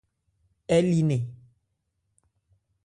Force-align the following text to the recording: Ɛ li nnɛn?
Ɛ 0.75 0.77
li 0.89 1.01
nnɛn? 1.03 1.23